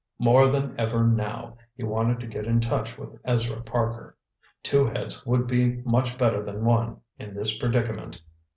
More 0.17 0.47
than 0.47 0.73
ever 0.79 1.03
now, 1.05 1.57
he 1.75 1.83
wanted 1.83 2.19
to 2.21 2.25
get 2.25 2.47
in 2.47 2.59
touch 2.59 2.97
with 2.97 3.19
Ezra 3.23 3.61
Parker. 3.61 4.17
Two 4.63 4.87
heads 4.87 5.23
would 5.27 5.45
be 5.45 5.75
much 5.85 6.17
better 6.17 6.43
than 6.43 6.65
one 6.65 6.97
in 7.19 7.35
this 7.35 7.55
predicament. 7.55 8.19